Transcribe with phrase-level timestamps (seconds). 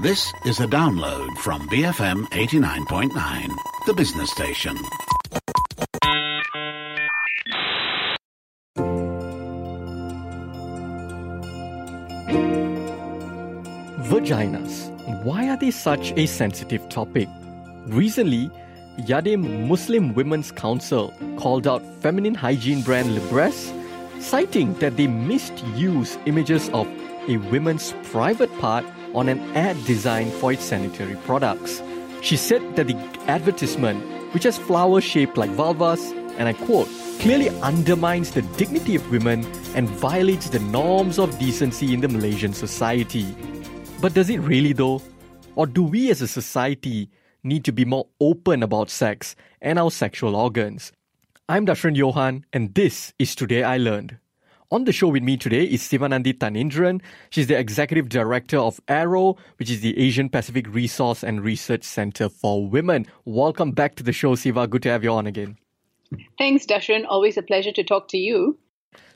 [0.00, 3.48] This is a download from BFM 89.9,
[3.86, 4.76] the business station.
[14.06, 14.88] Vaginas.
[15.24, 17.28] Why are they such a sensitive topic?
[17.88, 18.52] Recently,
[19.00, 23.72] YADIM Muslim Women's Council called out feminine hygiene brand Libresse,
[24.22, 26.86] citing that they misuse images of
[27.28, 31.82] a woman's private part on an ad designed for its sanitary products.
[32.20, 34.02] She said that the advertisement,
[34.34, 36.88] which has flowers shaped like vulvas, and I quote,
[37.20, 39.44] clearly undermines the dignity of women
[39.74, 43.26] and violates the norms of decency in the Malaysian society.
[44.00, 45.02] But does it really though?
[45.56, 47.10] Or do we as a society
[47.42, 50.92] need to be more open about sex and our sexual organs?
[51.48, 54.18] I'm Dashran Johan, and this is Today I Learned.
[54.70, 57.00] On the show with me today is Sivananthi Thanenthiran.
[57.30, 62.28] She's the Executive Director of ARROW, which is the Asian Pacific Resource and Research Center
[62.28, 63.06] for Women.
[63.24, 64.66] Welcome back to the show, Siva.
[64.66, 65.56] Good to have you on again.
[66.36, 67.06] Thanks, Dashran.
[67.08, 68.58] Always a pleasure to talk to you.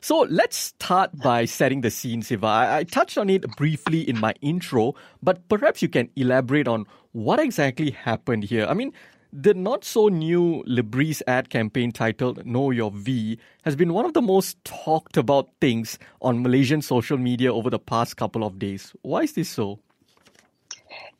[0.01, 2.47] So let's start by setting the scene, Siva.
[2.47, 6.87] I, I touched on it briefly in my intro, but perhaps you can elaborate on
[7.11, 8.65] what exactly happened here.
[8.65, 8.91] I mean,
[9.35, 14.13] the not so new Libresse ad campaign titled Know Your V has been one of
[14.13, 18.93] the most talked about things on Malaysian social media over the past couple of days.
[19.01, 19.79] Why is this so?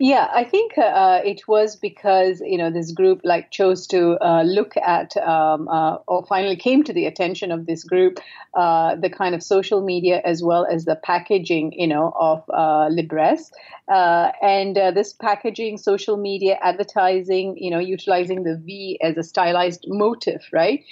[0.04, 4.44] Yeah, I think uh, it was because you know this group like chose to uh,
[4.44, 8.20] look at um, uh, or finally came to the attention of this group
[8.54, 12.90] uh, the kind of social media as well as the packaging you know of uh,
[12.90, 13.50] Libresse
[13.88, 19.86] uh, and this packaging, social media, advertising, you know, utilizing the V as a stylized
[19.88, 20.84] motif, right?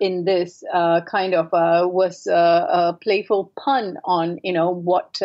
[0.00, 0.64] in this
[1.06, 5.20] kind of was a playful pun on you know what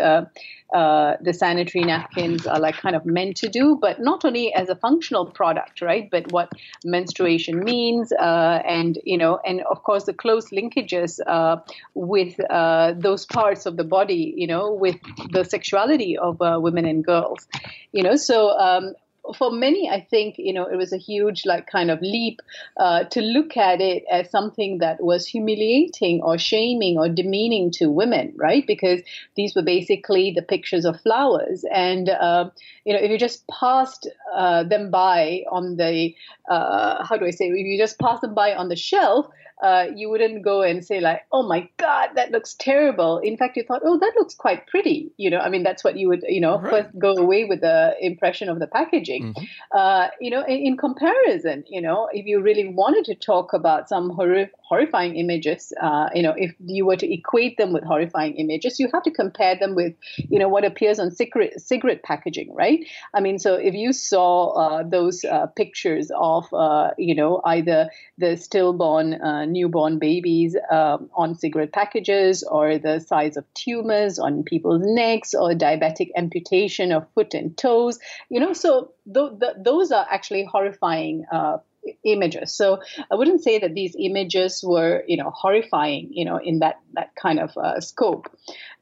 [0.74, 4.70] uh, the sanitary napkins are like kind of meant to do, but not only as
[4.70, 6.10] a functional product, right?
[6.10, 6.52] But what
[6.84, 11.58] menstruation means, uh, and you know, and of course the close linkages uh,
[11.94, 14.98] with uh, those parts of the body, you know, with
[15.32, 17.48] the sexuality of uh, women and girls,
[17.92, 18.16] you know.
[18.16, 18.94] So um,
[19.38, 22.42] for many, I think you know it was a huge like kind of leap
[22.78, 27.90] uh, to look at it as something that was humiliating or shaming or demeaning to
[27.90, 28.66] women, right?
[28.68, 29.02] Because
[29.36, 32.50] these were basically the pictures of flowers, and uh,
[32.86, 36.14] you know if you just passed uh, them by on the
[36.50, 39.28] uh, how do I say if you just pass them by on the shelf,
[39.64, 43.56] uh, you wouldn't go and say like, "Oh my God, that looks terrible." In fact,
[43.56, 46.24] you thought, "Oh, that looks quite pretty." You know, I mean, that's what you would,
[46.28, 46.70] you know, right.
[46.70, 49.34] first go away with the impression of the packaging.
[49.34, 49.44] Mm-hmm.
[49.72, 53.88] Uh, you know, in, in, comparison, you know, if you really wanted to talk about
[53.88, 58.34] some horrific horrifying images, uh, you know, if you were to equate them with horrifying
[58.38, 62.52] images, you have to compare them with, you know, what appears on cigarette, cigarette packaging,
[62.56, 62.80] right?
[63.14, 67.92] I mean, so if you saw uh, those uh, pictures of, uh, you know, either
[68.18, 74.42] the stillborn, uh, newborn babies um, on cigarette packages or the size of tumors on
[74.42, 79.92] people's necks or diabetic amputation of foot and toes, you know, so th- th- those
[79.92, 81.58] are actually horrifying uh,
[82.04, 82.56] images.
[82.56, 86.80] So I wouldn't say that these images were, you know, horrifying, you know, in that
[86.94, 88.36] that kind of uh, scope.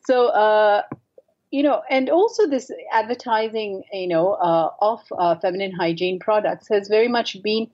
[0.05, 0.27] So.
[0.27, 0.83] Uh,
[1.53, 6.87] you know, and also this advertising, you know, uh, of uh, feminine hygiene products has
[6.87, 7.67] very much been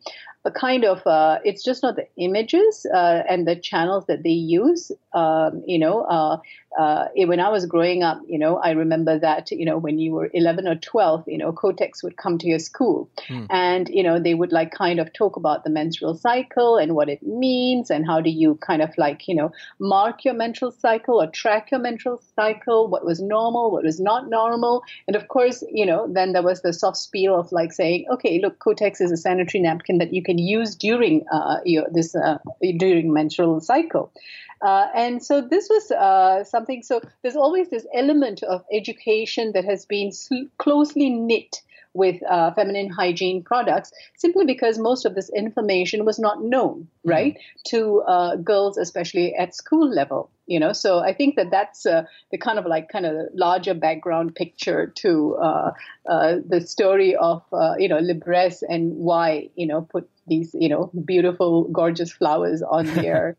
[0.47, 4.30] a kind of uh, it's just not the images uh, and the channels that they
[4.30, 6.38] use um, you know uh,
[6.80, 10.12] uh when i was growing up you know i remember that you know when you
[10.12, 13.46] were 11 or 12 you know kotex would come to your school hmm.
[13.50, 17.09] and you know they would like kind of talk about the menstrual cycle and what
[17.09, 21.22] it means and how do you kind of like you know mark your menstrual cycle
[21.22, 25.64] or track your menstrual cycle what was normal what was not normal and of course
[25.72, 29.12] you know then there was the soft spiel of like saying okay look kotex is
[29.12, 31.58] a sanitary napkin that you can use during uh,
[31.92, 32.38] this uh,
[32.78, 34.12] during menstrual cycle.
[34.62, 36.81] Uh, and so this was uh, something.
[36.81, 40.12] So there's always this element of education that has been
[40.58, 41.62] closely knit
[41.97, 47.09] with uh, feminine hygiene products simply because most of this information was not known mm-hmm.
[47.09, 47.76] right mm-hmm.
[47.76, 52.03] to uh, girls especially at school level you know so i think that that's uh,
[52.32, 55.72] the kind of like kind of larger background picture to uh,
[56.08, 60.70] uh, the story of uh, you know Libresse and why you know put these you
[60.70, 63.35] know beautiful gorgeous flowers on their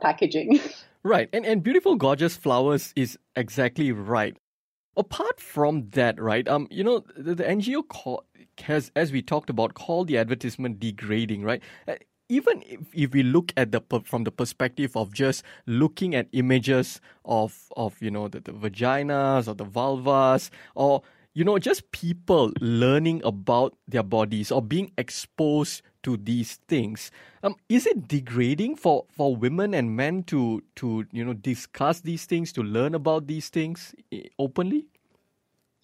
[0.00, 0.60] packaging
[1.02, 4.36] right and and beautiful gorgeous flowers is exactly right
[4.96, 6.46] apart from that, right?
[6.48, 8.24] Um, you know, the, the NGO call,
[8.62, 11.62] has, as we talked about, called the advertisement degrading, right?
[11.86, 11.94] Uh,
[12.28, 17.00] even if, if we look at the from the perspective of just looking at images
[17.24, 21.02] of of you know the, the vaginas or the vulvas or
[21.36, 27.10] you know, just people learning about their bodies or being exposed to these things.
[27.42, 32.26] Um, is it degrading for, for women and men to to you know discuss these
[32.26, 34.86] things, to learn about these things eh, openly?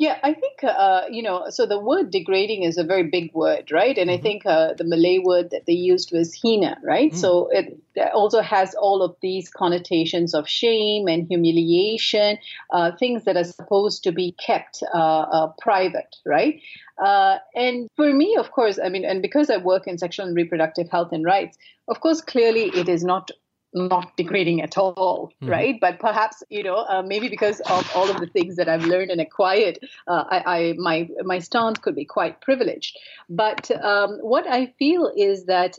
[0.03, 3.71] Yeah, I think, uh, you know, so the word degrading is a very big word,
[3.71, 3.97] right?
[3.97, 4.19] And mm-hmm.
[4.19, 7.13] I think uh, the Malay word that they used was hina, right?
[7.13, 7.17] Mm.
[7.17, 7.79] So it
[8.13, 12.39] also has all of these connotations of shame and humiliation,
[12.73, 16.61] uh, things that are supposed to be kept uh, uh, private, right?
[16.99, 20.35] Uh, and for me, of course, I mean, and because I work in sexual and
[20.35, 21.57] reproductive health and rights,
[21.87, 23.31] of course, clearly it is not
[23.75, 25.51] not degrading at all, mm-hmm.
[25.51, 25.79] right?
[25.81, 29.11] But perhaps you know uh, maybe because of all of the things that I've learned
[29.11, 32.99] and acquired, uh, I, I, my my stance could be quite privileged.
[33.29, 35.79] But um, what I feel is that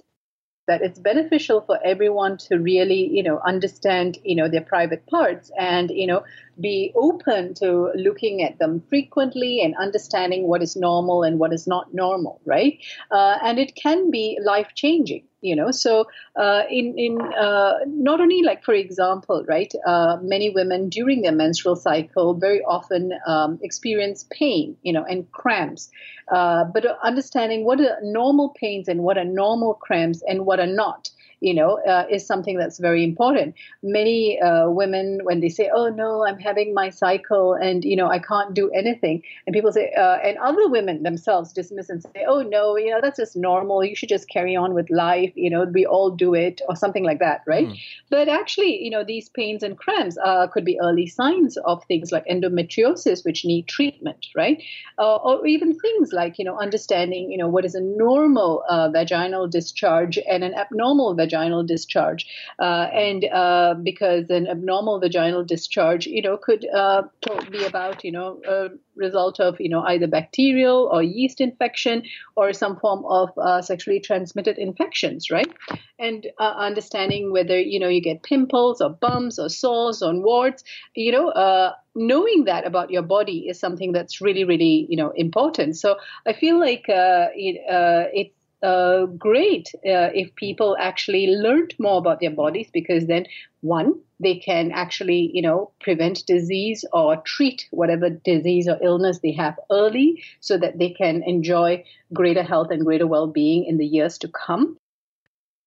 [0.68, 5.52] that it's beneficial for everyone to really you know understand you know their private parts
[5.58, 6.24] and you know
[6.60, 11.68] be open to looking at them frequently and understanding what is normal and what is
[11.68, 12.80] not normal right
[13.12, 15.72] uh, and it can be life changing you know.
[15.72, 16.06] So
[16.36, 21.32] uh, in in uh, not only like for example right uh, many women during their
[21.32, 25.90] menstrual cycle very often um, experience pain you know and cramps
[26.32, 30.68] uh, but understanding what are normal pains and what are normal cramps and what are
[30.68, 31.10] not
[31.44, 33.54] you know, uh, is something that's very important.
[33.84, 38.08] Many uh, women, when they say, "Oh no, I'm having my cycle, and you know,
[38.08, 42.24] I can't do anything," and people say, uh, and other women themselves dismiss and say,
[42.26, 43.84] "Oh no, you know, that's just normal.
[43.84, 45.34] You should just carry on with life.
[45.36, 47.78] You know, we all do it, or something like that, right?" Mm.
[48.10, 52.14] But actually, you know, these pains and cramps uh, could be early signs of things
[52.14, 54.64] like endometriosis, which need treatment, right?
[54.98, 58.90] Uh, or even things like you know, understanding, you know, what is a normal uh,
[58.90, 62.26] vaginal discharge and an abnormal vaginal vaginal discharge.
[62.60, 67.04] Uh, and uh, because an abnormal vaginal discharge, you know, could uh,
[67.52, 72.04] be about, you know, a result of, you know, either bacterial or yeast infection
[72.36, 73.30] or some form of
[73.66, 75.52] sexually transmitted infections, right?
[76.00, 80.64] And understanding whether, you know, you get pimples or bumps or sores or warts,
[80.96, 85.76] you know, knowing that about your body is something that's really, really, you know, important.
[85.78, 85.96] So
[86.28, 91.98] I feel like uh, it, uh, it's uh, great uh, if people actually learned more
[91.98, 93.26] about their bodies because then
[93.62, 99.34] one they can actually you know prevent disease or treat whatever disease or illness they
[99.34, 101.84] have early so that they can enjoy
[102.14, 104.78] greater health and greater well-being in the years to come.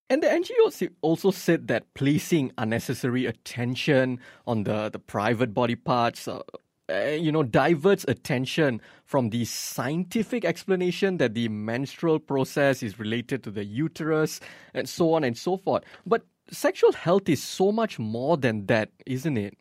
[0.09, 6.29] And the NGO also said that placing unnecessary attention on the, the private body parts
[6.29, 6.43] uh,
[6.89, 13.43] uh, you know, diverts attention from the scientific explanation that the menstrual process is related
[13.43, 14.41] to the uterus
[14.75, 15.83] and so on and so forth.
[16.07, 19.57] But sexual health is so much more than that, isn't it?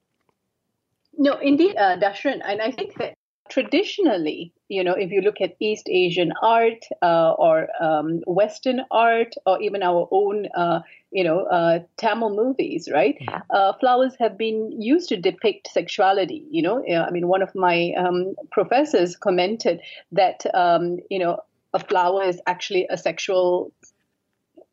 [1.18, 2.42] No, indeed, uh, Dashran.
[2.44, 3.16] And I think that
[3.50, 9.36] traditionally, you know, if you look at East Asian art uh, or um, Western art
[9.46, 10.82] or even our own, uh,
[11.12, 13.16] you know, uh, Tamil movies, right?
[13.22, 13.42] Mm-hmm.
[13.50, 16.44] Uh, flowers have been used to depict sexuality.
[16.50, 19.82] You know, I mean, one of my um, professors commented
[20.12, 21.40] that, um, you know,
[21.74, 23.72] a flower is actually a sexual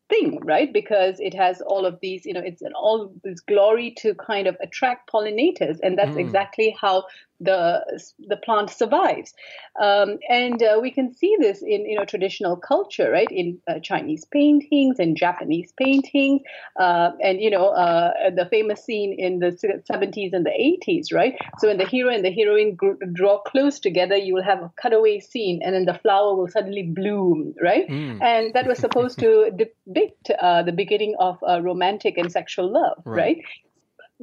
[0.09, 0.71] thing, right?
[0.71, 4.47] Because it has all of these, you know, it's an all this glory to kind
[4.47, 6.19] of attract pollinators, and that's mm.
[6.19, 7.05] exactly how
[7.39, 9.33] the the plant survives.
[9.81, 13.27] Um, and uh, we can see this in you know traditional culture, right?
[13.29, 16.41] In uh, Chinese paintings and Japanese paintings,
[16.79, 19.51] uh, and you know uh, the famous scene in the
[19.91, 21.35] 70s and the 80s, right?
[21.59, 24.71] So when the hero and the heroine gr- draw close together, you will have a
[24.81, 27.87] cutaway scene, and then the flower will suddenly bloom, right?
[27.89, 28.21] Mm.
[28.21, 33.37] And that was supposed to depict uh, the beginning of romantic and sexual love, right?
[33.37, 33.37] right?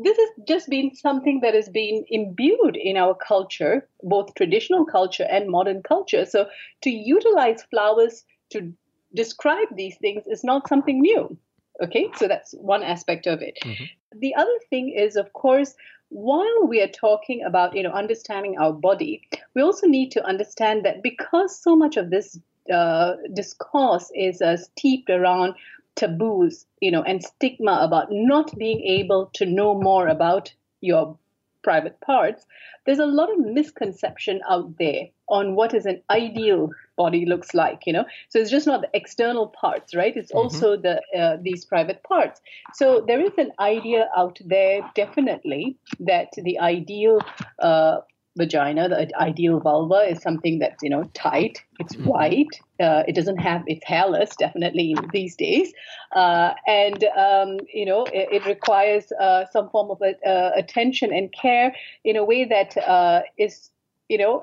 [0.02, 5.26] This has just been something that has been imbued in our culture, both traditional culture
[5.30, 6.24] and modern culture.
[6.24, 6.48] So
[6.82, 8.72] to utilize flowers to
[9.14, 11.36] describe these things is not something new.
[11.82, 13.58] Okay, so that's one aspect of it.
[13.64, 13.84] Mm-hmm.
[14.18, 15.74] The other thing is, of course,
[16.10, 19.22] while we are talking about you know understanding our body,
[19.54, 22.38] we also need to understand that because so much of this
[22.72, 25.54] uh, discourse is uh, steeped around
[25.96, 31.18] taboos, you know, and stigma about not being able to know more about your
[31.62, 32.46] private parts,
[32.86, 37.82] there's a lot of misconception out there on what is an ideal body looks like
[37.86, 38.04] you know?
[38.28, 40.16] So it's just not the external parts right?
[40.16, 40.38] It's mm-hmm.
[40.38, 42.40] also the uh, these private parts.
[42.74, 47.20] So there is an idea out there definitely that the ideal
[47.58, 47.98] uh,
[48.36, 52.08] vagina, the ideal vulva is something that's, you know, tight, it's mm-hmm.
[52.08, 55.72] white, uh, it doesn't have, it's hairless, definitely these days.
[56.14, 61.32] Uh, and, um, you know, it, it requires uh, some form of uh, attention and
[61.32, 63.70] care in a way that uh, is,
[64.08, 64.42] you know,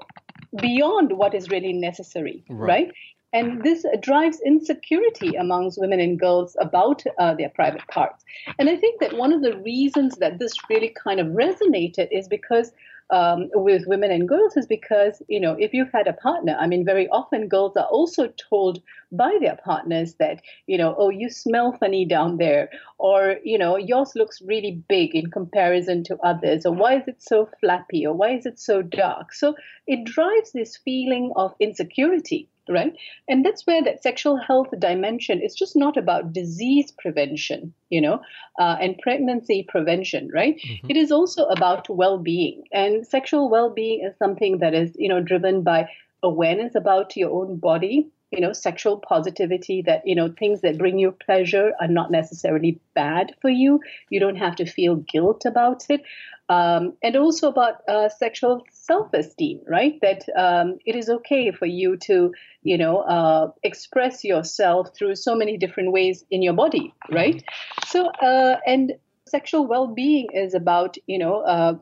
[0.60, 2.67] beyond what is really necessary, right?
[2.67, 2.91] right?
[3.34, 8.24] And this drives insecurity amongst women and girls about uh, their private parts.
[8.58, 12.27] And I think that one of the reasons that this really kind of resonated is
[12.27, 12.72] because
[13.09, 16.67] um, with women and girls is because, you know, if you've had a partner, I
[16.67, 21.29] mean, very often girls are also told by their partners that, you know, oh, you
[21.29, 26.65] smell funny down there, or, you know, yours looks really big in comparison to others,
[26.65, 29.33] or why is it so flappy, or why is it so dark?
[29.33, 32.95] So it drives this feeling of insecurity right?
[33.27, 38.21] And that's where that sexual health dimension is just not about disease prevention, you know,
[38.59, 40.55] uh, and pregnancy prevention, right?
[40.57, 40.89] Mm-hmm.
[40.89, 45.63] It is also about well-being, and sexual well-being is something that is, you know, driven
[45.63, 45.89] by
[46.24, 48.07] awareness about your own body.
[48.29, 52.77] You know, sexual positivity that, you know, things that bring you pleasure are not necessarily
[52.93, 53.79] bad for you.
[54.09, 56.01] You don't have to feel guilt about it
[56.50, 60.00] um, and also about uh, sexual self-esteem, right?
[60.01, 65.36] That um, it is okay for you to, you know, uh, express yourself through so
[65.36, 67.44] many different ways in your body, right?
[67.86, 68.94] So, uh, and
[69.27, 71.74] sexual well-being is about, you know, uh,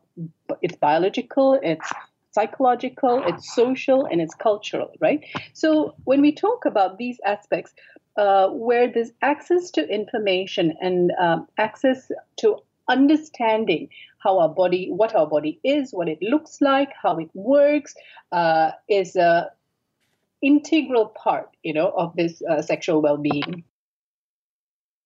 [0.62, 1.92] it's biological, it's
[2.32, 5.22] psychological, it's social, and it's cultural, right?
[5.54, 7.74] So when we talk about these aspects,
[8.18, 13.90] uh, where there's access to information and um, access to understanding
[14.20, 17.96] how our body, what our body is, what it looks like, how it works,
[18.32, 19.52] uh, is a
[20.42, 23.64] integral part, you know, of this uh, sexual well-being.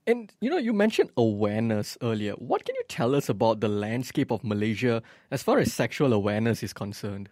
[0.08, 2.34] And you know, you mentioned awareness earlier.
[2.34, 6.64] What can you tell us about the landscape of Malaysia as far as sexual awareness
[6.64, 7.30] is concerned?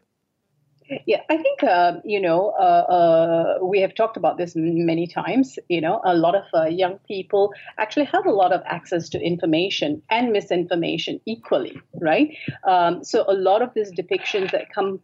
[1.05, 5.59] Yeah, I think uh, you know uh, uh, we have talked about this many times.
[5.67, 9.19] You know, a lot of uh, young people actually have a lot of access to
[9.19, 12.35] information and misinformation equally, right?
[12.67, 14.99] Um, so a lot of these depictions that come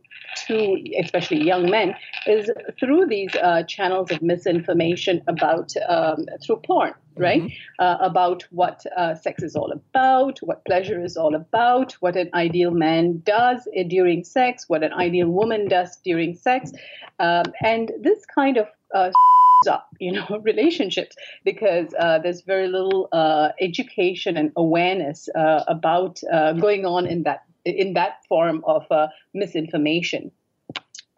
[0.48, 1.96] to, especially young men,
[2.28, 2.50] is
[2.80, 7.44] through these uh, channels of misinformation about um, through porn, right?
[7.44, 7.84] Mm-hmm.
[7.84, 12.30] Uh, about what uh, sex is all about, what pleasure is all about, what an
[12.34, 16.72] ideal man does during sex, what an ideal woman does during sex.
[17.20, 19.12] Um, and this kind of uh,
[19.68, 26.22] up, you know, relationships because uh, there's very little uh, education and awareness uh, about
[26.32, 30.32] uh, going on in that in that form of uh, misinformation.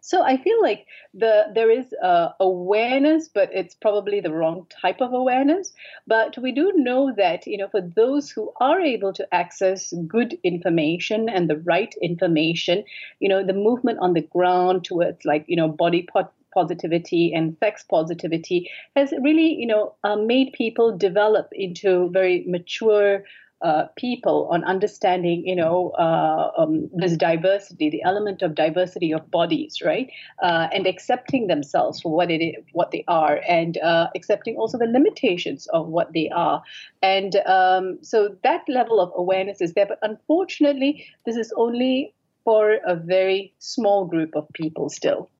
[0.06, 5.00] So I feel like the there is uh, awareness, but it's probably the wrong type
[5.00, 5.72] of awareness.
[6.06, 10.38] But we do know that you know for those who are able to access good
[10.44, 12.84] information and the right information,
[13.18, 17.56] you know the movement on the ground towards like you know body pot- positivity and
[17.58, 23.24] sex positivity has really you know uh, made people develop into very mature
[23.62, 29.30] uh, people on understanding, you know, uh, um, this diversity, the element of diversity of
[29.30, 30.10] bodies, right,
[30.42, 34.78] uh, and accepting themselves for what it is, what they are, and uh, accepting also
[34.78, 36.62] the limitations of what they are,
[37.02, 39.86] and um, so that level of awareness is there.
[39.86, 45.30] But unfortunately, this is only for a very small group of people still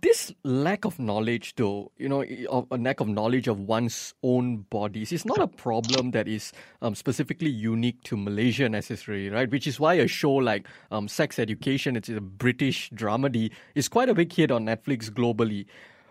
[0.00, 2.22] this lack of knowledge though you know
[2.70, 6.94] a lack of knowledge of one's own bodies is not a problem that is um,
[6.94, 9.50] specifically unique to malaysia necessarily right?
[9.50, 14.08] Which is why a show like um, sex education it's a british dramedy is quite
[14.08, 15.66] a big hit on netflix globally.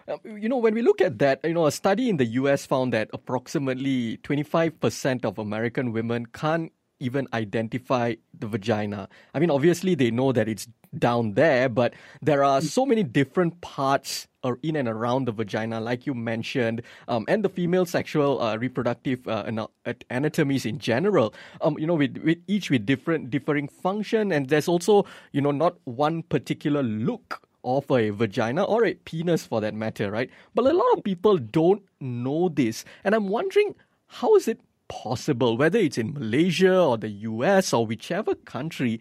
[0.07, 2.65] Uh, you know, when we look at that, you know, a study in the US
[2.65, 6.71] found that approximately 25% of American women can't
[7.01, 9.09] even identify the vagina.
[9.33, 10.67] I mean, obviously they know that it's
[10.97, 15.79] down there, but there are so many different parts or in and around the vagina,
[15.79, 19.67] like you mentioned, um, and the female sexual uh, reproductive uh,
[20.09, 21.33] anatomies in general.
[21.61, 25.51] Um, you know, with, with each with different differing function, and there's also you know
[25.51, 30.29] not one particular look of a vagina or a penis for that matter, right?
[30.55, 33.75] But a lot of people don't know this, and I'm wondering
[34.07, 34.59] how is it
[34.91, 38.99] possible, whether it's in Malaysia or the US or whichever country.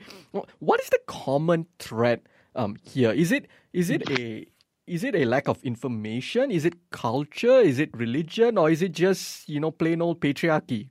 [0.60, 2.20] What is the common thread
[2.54, 3.10] um, here?
[3.10, 4.46] Is it is it a
[4.86, 6.50] is it a lack of information?
[6.52, 7.58] Is it culture?
[7.58, 8.56] Is it religion?
[8.56, 10.88] Or is it just you know plain old patriarchy?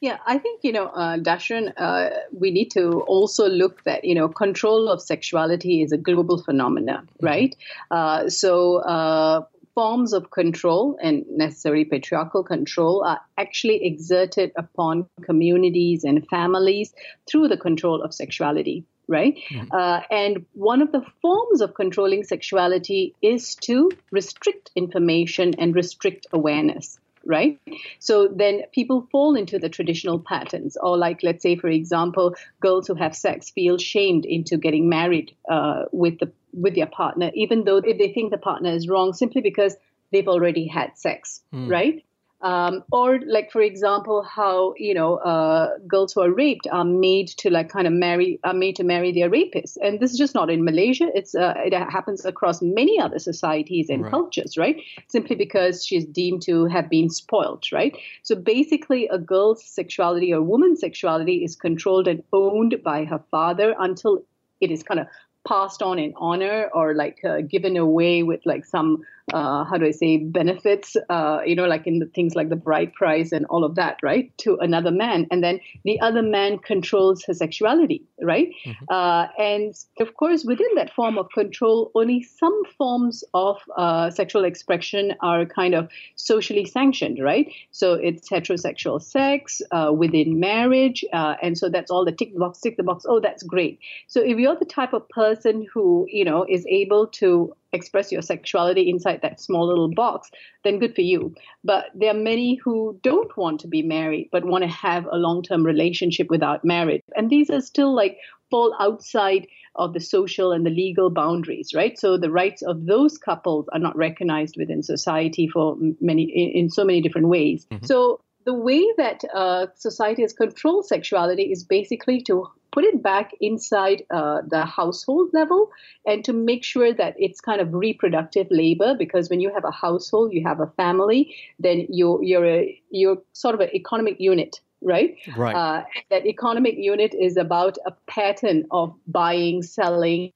[0.00, 4.14] Yeah, I think you know, uh, Dashran, uh, we need to also look that you
[4.14, 7.26] know control of sexuality is a global phenomenon, mm-hmm.
[7.26, 7.56] right?
[7.90, 9.44] Uh, so uh,
[9.76, 16.94] forms of control and necessary patriarchal control are actually exerted upon communities and families
[17.30, 19.38] through the control of sexuality right?
[19.50, 19.68] Mm-hmm.
[19.70, 26.26] Uh, and one of the forms of controlling sexuality is to restrict information and restrict
[26.32, 27.60] awareness right?
[27.98, 32.86] So then people fall into the traditional patterns, or like let's say, for example, girls
[32.86, 37.64] who have sex feel shamed into getting married uh, with the with their partner, even
[37.64, 39.76] though if they think the partner is wrong, simply because
[40.12, 41.70] they've already had sex, mm.
[41.70, 42.04] right?
[42.42, 47.28] Um, or like for example how you know uh, girls who are raped are made
[47.38, 49.78] to like kind of marry are made to marry their rapists.
[49.80, 51.08] And this is just not in malaysia.
[51.14, 54.10] It's uh, it happens across many other societies and right.
[54.10, 54.76] cultures right?
[55.08, 57.96] Simply because she's deemed to have been spoiled right?
[58.22, 63.74] So basically a girl's sexuality or woman's sexuality is controlled and owned by her father
[63.78, 64.22] until
[64.60, 65.06] it is kind of
[65.46, 69.02] passed on in honor or like uh, given away with like some
[69.32, 72.56] uh, how do I say benefits, uh, you know, like in the things like the
[72.56, 76.58] bride price and all of that, right, to another man, and then the other man
[76.58, 78.50] controls her sexuality, right?
[78.64, 78.84] Mm-hmm.
[78.88, 84.44] Uh, and of course, within that form of control, only some forms of uh, sexual
[84.44, 87.52] expression are kind of socially sanctioned, right?
[87.72, 92.38] So it's heterosexual sex uh, within marriage, uh, and so that's all the tick the
[92.38, 93.04] box, tick the box.
[93.08, 93.80] Oh, that's great.
[94.06, 98.22] So if you're the type of person who you know is able to express your
[98.22, 100.30] sexuality inside that small little box,
[100.64, 101.34] then good for you.
[101.64, 105.16] But there are many who don't want to be married, but want to have a
[105.16, 107.02] long term relationship without marriage.
[107.16, 108.18] And these are still like
[108.50, 111.98] fall outside of the social and the legal boundaries, right?
[111.98, 116.84] So the rights of those couples are not recognized within society for many in, so
[116.84, 117.66] many different ways.
[117.70, 117.84] Mm-hmm.
[117.84, 122.46] So the way that uh, society has controlled sexuality is basically to
[122.76, 125.70] put it back inside uh, the household level
[126.04, 129.70] and to make sure that it's kind of reproductive labor because when you have a
[129.70, 134.60] household you have a family then you're you're a you're sort of an economic unit
[134.82, 140.30] right right uh, that economic unit is about a pattern of buying selling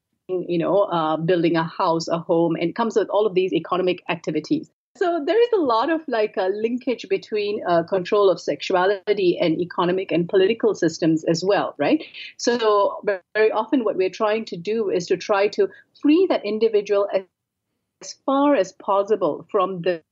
[0.49, 4.03] you know, uh, building a house, a home, and comes with all of these economic
[4.09, 4.71] activities.
[5.01, 9.59] So there is a lot of like a linkage between uh, control of sexuality and
[9.59, 12.05] economic and political systems as well, right?
[12.37, 13.01] So
[13.35, 15.71] very often what we're trying to do is to try to
[16.03, 20.03] free that individual as, far as possible from the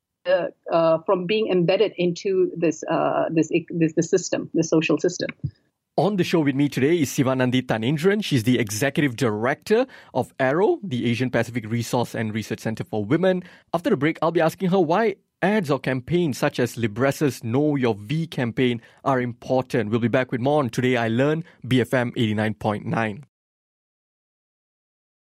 [0.72, 5.28] uh, from being embedded into this uh, this this the system, the social system.
[5.98, 8.22] On the show with me today is Sivananthi Thanenthiran.
[8.22, 9.84] She's the Executive Director
[10.14, 13.42] of ARROW, the Asian Pacific Resource and Research Center for Women.
[13.74, 17.74] After the break, I'll be asking her why ads or campaigns such as Libresse's Know
[17.74, 19.90] Your V campaign are important.
[19.90, 23.24] We'll be back with more on Today I Learn, BFM 89.9.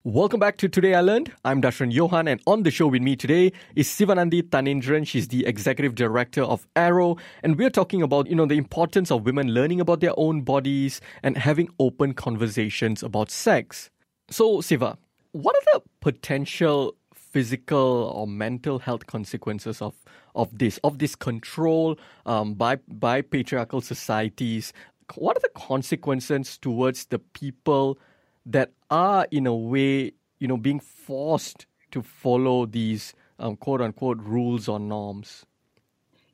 [0.04, 1.32] Welcome back to Today I Learned.
[1.46, 5.06] I'm Dashran Johan, and on the show with me today is Sivananthi Thanenthiran.
[5.06, 9.28] She's the executive director of ARROW, and we're talking about you know the importance of
[9.28, 13.92] women learning about their own bodies and having open conversations about sex.
[14.32, 14.98] So, Siva,
[15.34, 19.94] what are the potential physical or mental health consequences of
[20.34, 24.74] of this of this control um, by by patriarchal societies?
[25.14, 28.00] What are the consequences towards the people?
[28.46, 34.20] That are in a way, you know, being forced to follow these um, quote unquote
[34.20, 35.46] rules or norms.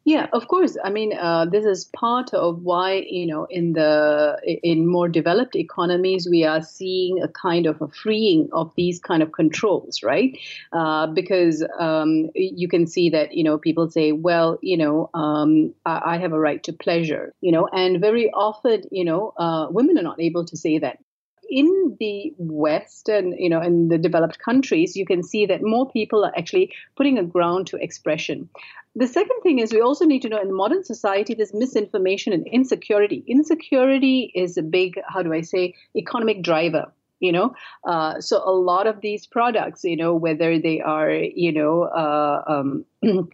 [0.07, 0.77] Yeah, of course.
[0.81, 5.53] I mean, uh, this is part of why you know in the in more developed
[5.53, 10.37] economies we are seeing a kind of a freeing of these kind of controls, right?
[10.71, 15.73] Uh, because um, you can see that you know people say, well, you know, um,
[15.85, 19.67] I, I, have a right to pleasure, you know, and very often, you know, uh,
[19.71, 20.99] women are not able to say that
[21.49, 25.89] in the West and you know in the developed countries, you can see that more
[25.89, 28.49] people are actually putting a ground to expression.
[28.95, 32.47] The second thing is we also need to know in modern society there's misinformation and
[32.47, 33.23] insecurity.
[33.27, 38.51] Insecurity is a big, how do I say, economic driver you know uh, so a
[38.51, 42.85] lot of these products you know whether they are you know uh, um,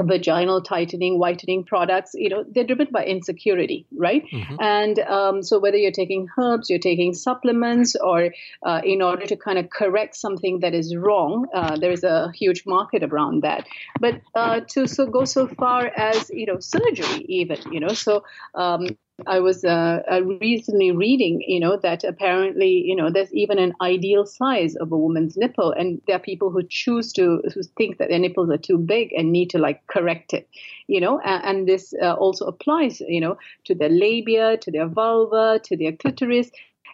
[0.00, 4.24] vaginal tightening, whitening products, you know, they're driven by insecurity, right?
[4.32, 4.56] Mm-hmm.
[4.60, 8.32] And um, so whether you're taking herbs, you're taking supplements, or
[8.62, 12.30] uh, in order to kind of correct something that is wrong, uh, there is a
[12.32, 13.66] huge market around that.
[14.00, 18.24] But uh, to so go so far as you know surgery, even you know, so
[18.54, 23.58] um, I was uh, uh, recently reading, you know, that apparently, you know, there's even
[23.58, 27.62] an ideal size of a woman's nipple, and there are people who choose to who
[27.76, 30.48] think that their nipples are too big and need to like correct it,
[30.86, 34.86] you know, and, and this uh, also applies, you know, to their labia, to their
[34.86, 36.50] vulva, to their clitoris,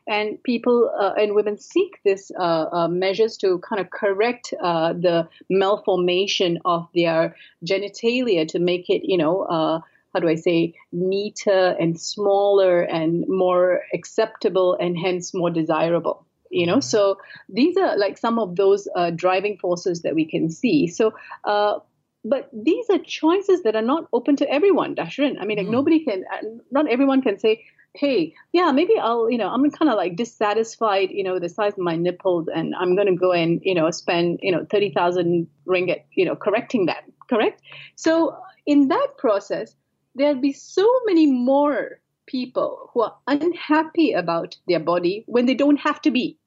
[0.06, 5.28] and people uh, and women seek this uh, uh, measures to kind of correct the
[5.50, 9.82] malformation of their genitalia to make it, you know,
[10.14, 16.24] how do I say, neater and smaller and more acceptable and hence more desirable.
[16.50, 16.80] You know, mm-hmm.
[16.82, 20.86] so these are like some of those uh, driving forces that we can see.
[20.86, 21.12] So,
[21.44, 21.80] uh,
[22.24, 25.72] but these are choices that are not open to everyone, Dashran I mean, like mm.
[25.72, 29.90] nobody can, uh, not everyone can say, hey, yeah, maybe I'll, you know, I'm kind
[29.90, 33.32] of like dissatisfied, you know, the size of my nipples, and I'm going to go
[33.32, 37.62] and, you know, spend, you know, 30,000 ringgit, you know, correcting that, correct?
[37.94, 39.76] So in that process,
[40.14, 45.76] there'll be so many more people who are unhappy about their body when they don't
[45.76, 46.38] have to be,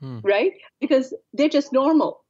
[0.00, 0.18] hmm.
[0.22, 0.52] right?
[0.80, 2.24] Because they're just normal.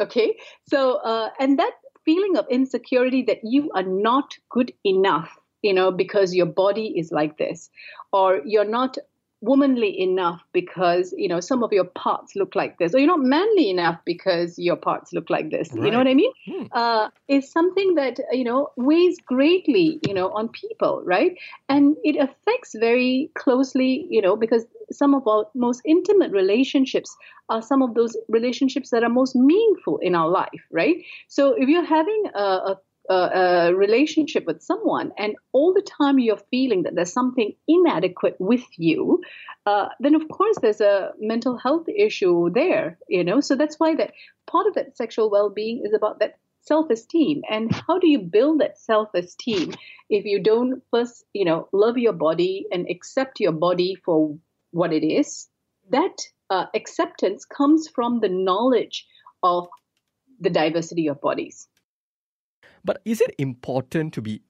[0.00, 0.36] Okay.
[0.68, 1.72] So, uh, and that
[2.04, 7.10] feeling of insecurity that you are not good enough, you know, because your body is
[7.12, 7.70] like this,
[8.12, 8.98] or you're not
[9.46, 13.20] womanly enough because you know some of your parts look like this or you're not
[13.20, 15.84] manly enough because your parts look like this right.
[15.84, 16.64] you know what i mean hmm.
[16.72, 21.36] uh, is something that you know weighs greatly you know on people right
[21.68, 27.16] and it affects very closely you know because some of our most intimate relationships
[27.48, 30.96] are some of those relationships that are most meaningful in our life right
[31.28, 36.36] so if you're having a, a a, relationship with someone and all the time you're
[36.50, 39.22] feeling that there's something inadequate with you
[39.66, 43.40] uh, then of course there's a mental health issue there you know?
[43.40, 44.12] So that's why that
[44.46, 47.42] part of that sexual well-being is about that self-esteem.
[47.48, 49.74] And how do you build that self-esteem
[50.10, 54.36] if you don't first you know love your body and accept your body for
[54.72, 55.48] what it is?
[55.90, 56.16] That
[56.50, 59.06] uh, acceptance comes from the knowledge
[59.42, 59.68] of
[60.40, 61.68] the diversity of bodies
[62.86, 64.40] but is it important to be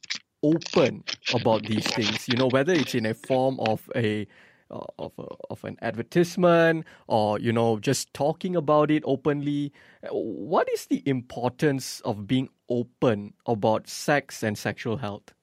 [0.42, 1.02] open
[1.34, 2.28] about these things?
[2.28, 4.28] You know, whether it's in a form of a
[4.70, 9.72] uh, of a, of an advertisement or you know just talking about it openly.
[10.10, 15.35] What is the importance of being open about sex and sexual health?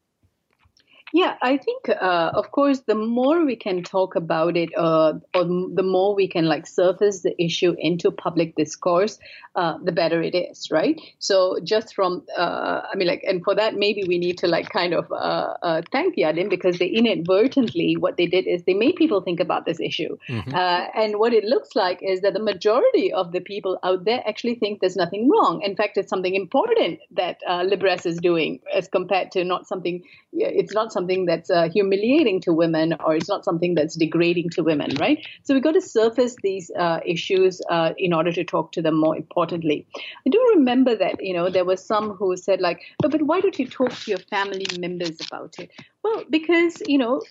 [1.15, 5.43] Yeah, I think, uh, of course, the more we can talk about it, uh, or
[5.43, 9.19] the more we can like surface the issue into public discourse,
[9.55, 10.99] uh, the better it is, right?
[11.19, 14.69] So just from, uh, I mean, like, and for that, maybe we need to like
[14.69, 18.95] kind of uh, uh, thank YADIM because they inadvertently, what they did is they made
[18.95, 20.17] people think about this issue.
[20.27, 20.55] Mm-hmm.
[20.55, 24.55] and what it looks like is that the majority of the people out there actually
[24.55, 25.61] think there's nothing wrong.
[25.61, 30.73] In fact, it's something important that Libresse is doing as compared to not something, it's
[30.73, 34.63] not something something that's uh, humiliating to women or it's not something that's degrading to
[34.63, 35.19] women, right?
[35.43, 38.99] So we've got to surface these uh, issues uh, in order to talk to them
[38.99, 39.85] more importantly.
[40.25, 43.41] I do remember that, you know, there were some who said, like, but, but why
[43.41, 45.71] don't you talk to your family members about it?
[46.03, 47.21] Well, because, you know,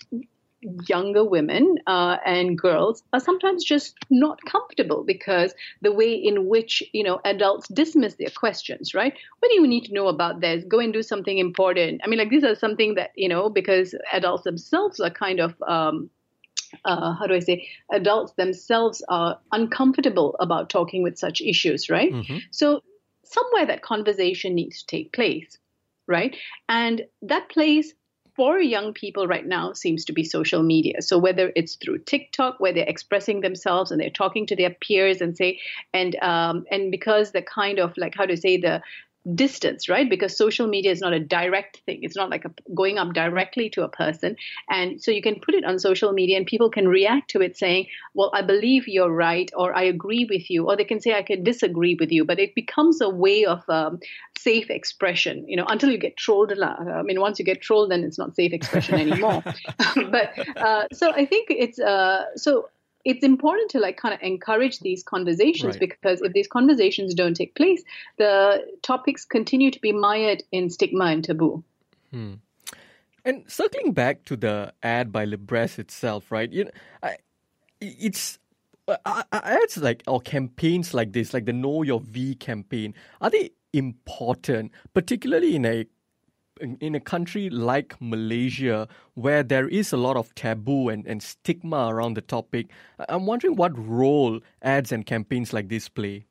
[0.87, 6.83] younger women uh, and girls are sometimes just not comfortable because the way in which
[6.93, 10.63] you know adults dismiss their questions right what do you need to know about this
[10.67, 13.95] go and do something important i mean like these are something that you know because
[14.11, 16.09] adults themselves are kind of um,
[16.85, 22.11] uh, how do I say, adults themselves are uncomfortable about talking with such issues, right?
[22.11, 22.37] Mm-hmm.
[22.51, 22.81] So,
[23.25, 25.57] somewhere that conversation needs to take place,
[26.07, 26.35] right?
[26.67, 27.93] And that place
[28.35, 31.01] for young people right now seems to be social media.
[31.01, 35.21] So whether it's through TikTok, where they're expressing themselves and they're talking to their peers
[35.21, 35.59] and say,
[35.93, 38.81] and um, and because the kind of like how to say the
[39.35, 40.09] distance, right?
[40.09, 41.99] Because social media is not a direct thing.
[42.01, 44.35] It's not like a, going up directly to a person.
[44.69, 47.57] And so you can put it on social media and people can react to it
[47.57, 51.13] saying, well, I believe you're right, or I agree with you, or they can say,
[51.13, 52.25] I can disagree with you.
[52.25, 53.99] But it becomes a way of um,
[54.37, 56.51] safe expression, you know, until you get trolled.
[56.51, 59.41] I mean, once you get trolled, then it's not safe expression anymore.
[60.11, 62.67] but uh, so I think it's, uh, so
[63.05, 65.79] it's important to like kind of encourage these conversations right.
[65.79, 67.83] because if these conversations don't take place,
[68.17, 71.63] the topics continue to be mired in stigma and taboo.
[72.11, 72.33] Hmm.
[73.25, 76.51] And circling back to the ad by Libresse itself, right?
[76.51, 77.17] You know, I,
[77.79, 78.37] it's
[78.87, 83.51] uh, ads like or campaigns like this, like the Know Your V campaign, are they
[83.71, 85.85] important, particularly in a
[86.59, 91.87] in a country like Malaysia, where there is a lot of taboo and, and stigma
[91.89, 92.67] around the topic,
[93.09, 96.25] I'm wondering what role ads and campaigns like this play.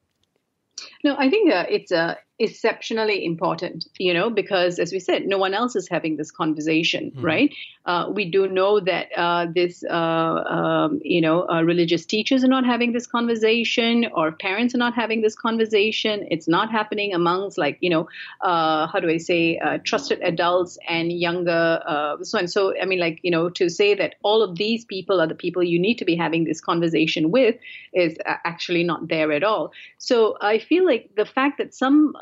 [1.05, 5.39] No, I think uh, it's uh, exceptionally important, you know, because as we said, no
[5.39, 7.25] one else is having this conversation, mm-hmm.
[7.25, 7.55] right?
[7.85, 12.49] Uh, we do know that uh, this, uh, um, you know, uh, religious teachers are
[12.49, 16.27] not having this conversation, or parents are not having this conversation.
[16.31, 18.09] It's not happening amongst, like, you know,
[18.41, 21.81] uh, how do I say, uh, trusted adults and younger
[22.23, 22.75] so and so.
[22.81, 25.63] I mean, like, you know, to say that all of these people are the people
[25.63, 27.57] you need to be having this conversation with
[27.93, 29.73] is actually not there at all.
[29.99, 32.15] So I feel like the fact that some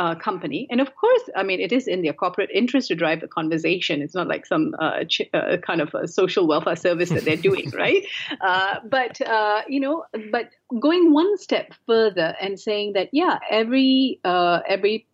[0.00, 0.66] uh, company.
[0.70, 4.00] And of course, I mean, it is in their corporate interest to drive the conversation.
[4.00, 7.36] It's not like some uh, ch- uh, kind of a social welfare service that they're
[7.36, 8.02] doing, right?
[8.40, 10.48] Uh, but, uh, you know, but
[10.80, 15.06] going one step further and saying that, yeah, every, uh, every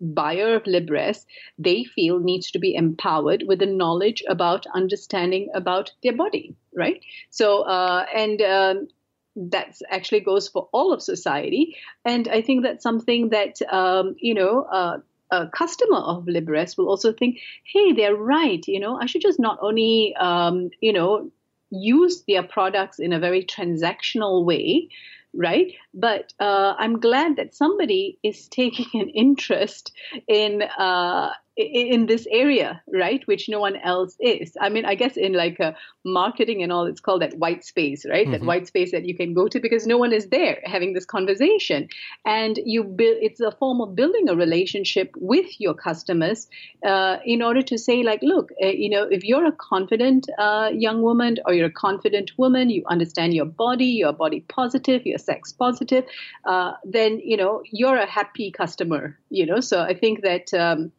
[0.00, 1.24] buyer of Libresse,
[1.58, 7.00] they feel needs to be empowered with the knowledge about understanding about their body, right?
[7.30, 8.88] So, uh, and um,
[9.36, 11.76] that actually goes for all of society.
[12.04, 14.98] And I think that's something that, um, you know, uh,
[15.30, 17.38] a customer of Libresse will also think,
[17.72, 18.64] hey, they're right.
[18.66, 21.30] You know, I should just not only, um, you know,
[21.70, 24.88] use their products in a very transactional way,
[25.32, 25.72] right?
[25.92, 29.92] But uh, I'm glad that somebody is taking an interest
[30.28, 33.22] in uh, in this area, right?
[33.26, 34.56] Which no one else is.
[34.60, 38.04] I mean, I guess in like a marketing and all, it's called that white space,
[38.04, 38.24] right?
[38.24, 38.32] Mm-hmm.
[38.32, 41.04] That white space that you can go to because no one is there having this
[41.04, 41.88] conversation,
[42.24, 43.18] and you build.
[43.20, 46.48] It's a form of building a relationship with your customers
[46.84, 50.70] uh, in order to say, like, look, uh, you know, if you're a confident uh,
[50.72, 55.18] young woman or you're a confident woman, you understand your body, you're body positive, you're
[55.18, 56.04] sex positive,
[56.46, 59.16] uh, then you know you're a happy customer.
[59.30, 60.52] You know, so I think that.
[60.52, 60.90] Um,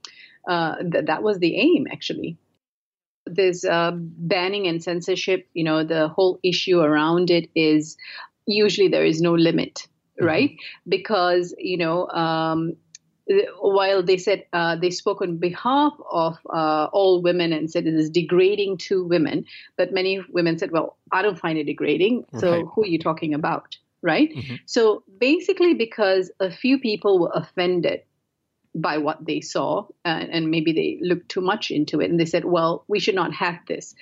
[0.47, 2.38] uh, th- that was the aim, actually.
[3.25, 5.47] this uh, banning and censorship.
[5.53, 7.97] You know, the whole issue around it is
[8.45, 9.88] usually there is no limit,
[10.19, 10.25] mm-hmm.
[10.25, 10.58] right?
[10.88, 12.75] Because you know, um,
[13.60, 17.95] while they said uh, they spoke on behalf of uh, all women and said it
[17.95, 19.45] is degrading to women,
[19.77, 22.25] but many women said, "Well, I don't find it degrading.
[22.39, 22.65] So right.
[22.75, 24.29] who are you talking about?" Right.
[24.29, 24.55] Mm-hmm.
[24.67, 28.01] So basically, because a few people were offended
[28.75, 32.25] by what they saw uh, and maybe they looked too much into it and they
[32.25, 33.95] said well we should not have this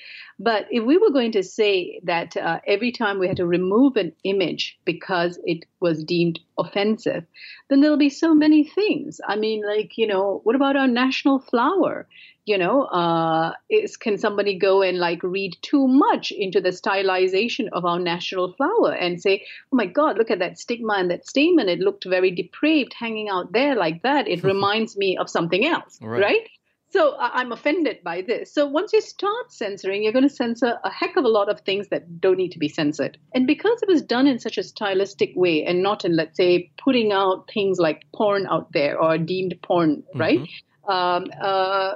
[0.44, 3.96] but if we were going to say that uh, every time we had to remove
[3.96, 7.26] an image because it was deemed offensive
[7.70, 9.22] then there'll be so many things.
[9.28, 12.08] I mean like you know what about our national flower?
[12.46, 17.70] You know uh, is, can somebody go and like read too much into the stylization
[17.72, 21.28] of our national flower and say oh my god look at that stigma and that
[21.28, 21.70] stamen.
[21.70, 24.28] It looked very depraved hanging out there like that.
[24.28, 26.50] It reminds me of something else right, right?
[26.94, 28.54] So I'm offended by this.
[28.54, 31.62] So once you start censoring, you're going to censor a heck of a lot of
[31.62, 33.18] things that don't need to be censored.
[33.34, 36.70] And because it was done in such a stylistic way and not in, let's say,
[36.78, 40.20] putting out things like porn out there or deemed porn, mm-hmm.
[40.20, 40.40] right?
[40.88, 41.94] Um, uh,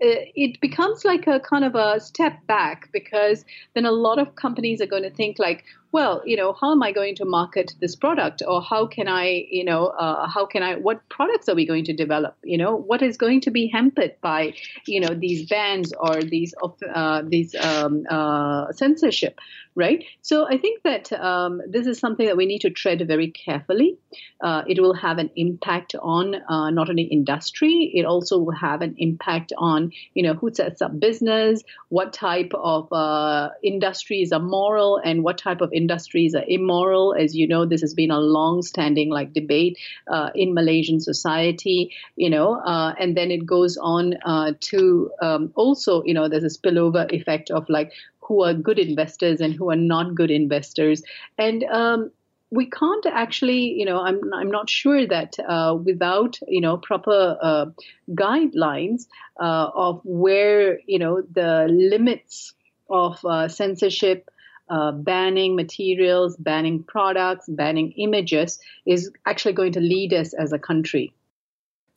[0.00, 3.44] it becomes like a kind of a step back because
[3.76, 6.82] then a lot of companies are going to think like well you know how am
[6.82, 10.62] i going to market this product or how can i you know uh, how can
[10.62, 13.68] i what products are we going to develop you know what is going to be
[13.68, 14.52] hampered by
[14.86, 16.54] you know these bans or these
[16.94, 19.38] uh, these um, uh, censorship
[19.74, 20.04] right?
[20.20, 23.98] So I think that um, this is something that we need to tread very carefully.
[24.40, 28.82] Uh, it will have an impact on uh, not only industry, it also will have
[28.82, 34.40] an impact on you know who sets up business, what type of uh, industries are
[34.40, 37.14] moral, and what type of industries are immoral.
[37.24, 41.90] As you know, this has been a long-standing like debate uh, in Malaysian society.
[42.16, 46.50] You know, uh, and then it goes on uh, to um, also you know there's
[46.50, 51.02] a spillover effect of like who are good investors and who are not good investors.
[51.38, 52.10] And um,
[52.50, 57.38] we can't actually, you know, I'm I'm not sure that uh, without you know proper
[57.40, 57.66] uh,
[58.10, 59.06] guidelines
[59.40, 62.54] uh, of where you know the limits
[62.90, 64.30] of uh, censorship.
[64.72, 70.58] Uh, banning materials, banning products, banning images is actually going to lead us as a
[70.58, 71.12] country.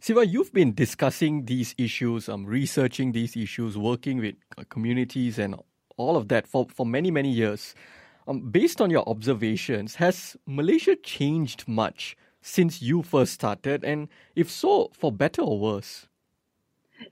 [0.01, 4.35] Siva, you've been discussing these issues, um, researching these issues, working with
[4.67, 5.55] communities and
[5.95, 7.75] all of that for, for many, many years.
[8.27, 13.85] Um, based on your observations, has Malaysia changed much since you first started?
[13.85, 16.09] And if so, for better or worse?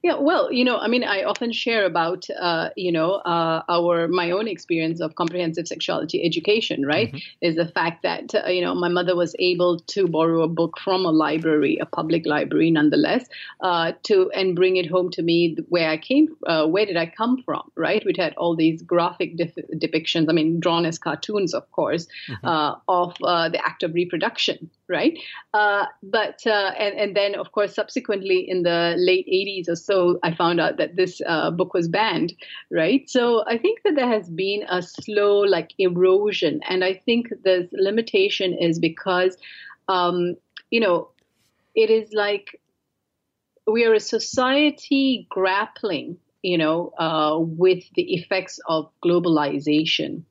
[0.01, 4.07] Yeah, well, you know, I mean, I often share about, uh, you know, uh, our
[4.07, 6.85] my own experience of comprehensive sexuality education.
[6.85, 7.17] Right, mm-hmm.
[7.41, 10.77] is the fact that uh, you know my mother was able to borrow a book
[10.83, 13.27] from a library, a public library, nonetheless,
[13.61, 16.35] uh, to and bring it home to me where I came.
[16.45, 17.71] Uh, where did I come from?
[17.75, 20.29] Right, which had all these graphic depictions.
[20.29, 22.47] I mean, drawn as cartoons, of course, mm-hmm.
[22.47, 25.17] Uh, of the act of reproduction right?
[25.53, 30.19] Uh, but uh, and and then of course subsequently in the late 80s or so,
[30.23, 32.33] I found out that this uh, book was banned,
[32.71, 33.09] right?
[33.09, 37.69] So I think that there has been a slow like erosion, and I think this
[37.71, 39.37] limitation is because,
[39.87, 40.35] um,
[40.69, 41.09] you know,
[41.75, 42.59] it is like
[43.65, 50.23] we are a society grappling, you know, uh, with the effects of globalization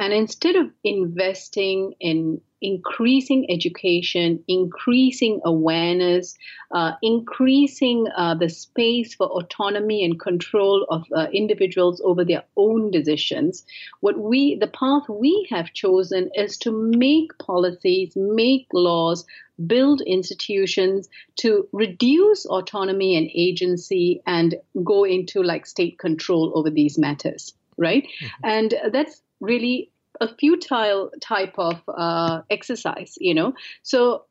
[0.00, 6.34] And instead of investing in increasing education, increasing awareness,
[6.70, 12.90] uh, increasing uh, the space for autonomy and control of uh, individuals over their own
[12.90, 13.62] decisions.
[14.00, 19.26] What we, the path we have chosen is to make policies, make laws,
[19.66, 26.96] build institutions to reduce autonomy and agency and go into like state control over these
[26.96, 28.04] matters, right?
[28.04, 28.44] Mm-hmm.
[28.44, 33.54] And that's really a futile type of uh, exercise, you know.
[33.82, 34.24] So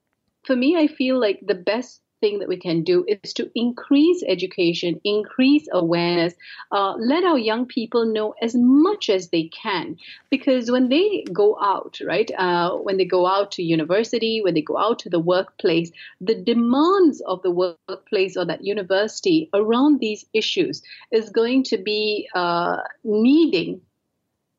[0.45, 4.23] for me, I feel like the best thing that we can do is to increase
[4.27, 6.33] education, increase awareness,
[6.71, 9.97] uh, let our young people know as much as they can.
[10.29, 14.61] Because when they go out, right, uh, when they go out to university, when they
[14.61, 20.25] go out to the workplace, the demands of the workplace or that university around these
[20.33, 23.81] issues is going to be uh, needing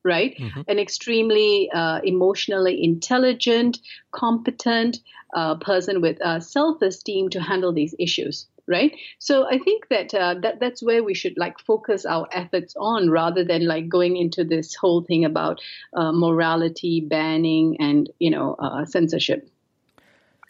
[0.04, 0.36] right?
[0.38, 0.62] Mm-hmm.
[0.68, 3.78] An extremely uh, emotionally intelligent,
[4.12, 4.98] competent
[5.34, 8.46] uh, person with uh, self-esteem to handle these issues.
[8.68, 12.76] Right, so I think that uh, that that's where we should like focus our efforts
[12.78, 15.60] on, rather than like going into this whole thing about
[15.92, 19.48] uh, morality, banning, and you know uh, censorship.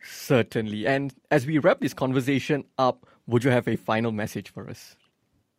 [0.05, 4.69] Certainly, and as we wrap this conversation up, would you have a final message for
[4.69, 4.97] us?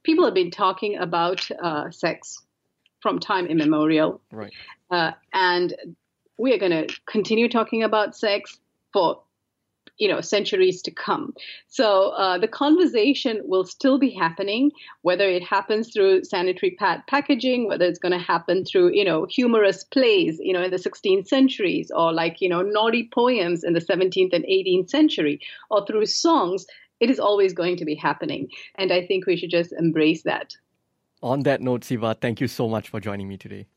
[0.04, 1.50] People have been talking about
[1.90, 2.44] sex
[3.02, 4.22] from time immemorial.
[4.32, 4.54] Right.
[4.90, 5.74] Uh, and
[6.38, 8.60] we are going to continue talking about sex
[8.94, 9.22] for
[9.98, 11.34] you know centuries to come
[11.68, 14.72] so uh, the conversation will still be happening
[15.04, 19.28] whether it happens through sanitary pad packaging whether it's going to happen through you know
[19.30, 23.74] humorous plays you know in the 16th centuries or like you know naughty poems in
[23.74, 26.66] the 17th and 18th century or through songs
[27.00, 30.56] it is always going to be happening and i think we should just embrace that
[31.22, 33.68] on that note, Siva, thank you so much for joining me today.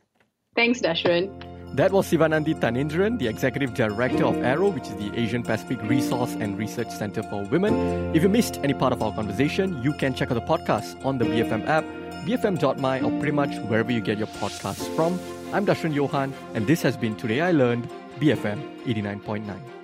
[0.54, 1.30] Thanks, Dashran.
[1.74, 6.34] That was Sivananthi Thanenthiran, the Executive Director of ARROW, which is the Asian Pacific Resource
[6.34, 8.14] and Research Center for Women.
[8.14, 11.18] If you missed any part of our conversation, you can check out the podcast on
[11.18, 11.84] the BFM app,
[12.24, 15.18] bfm.my, or pretty much wherever you get your podcasts from.
[15.52, 17.88] I'm Dashran Johan, and this has been Today I Learned,
[18.20, 19.83] BFM 89.9.